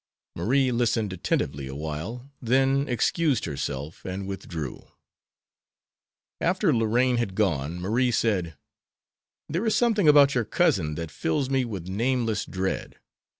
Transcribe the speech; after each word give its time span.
Marie 0.35 0.71
listened 0.71 1.13
attentively 1.13 1.67
awhile, 1.67 2.31
then 2.41 2.87
excused 2.87 3.45
herself 3.45 4.03
and 4.03 4.25
withdrew. 4.25 4.87
After 6.39 6.73
Lorraine 6.73 7.17
had 7.17 7.35
gone 7.35 7.79
Marie 7.79 8.09
said: 8.09 8.57
"There 9.47 9.63
is 9.67 9.75
something 9.75 10.07
about 10.07 10.33
your 10.33 10.43
cousin 10.45 10.95
that 10.95 11.11
fills 11.11 11.51
me 11.51 11.65
with 11.65 11.87
nameless 11.87 12.45
dread. 12.47 12.95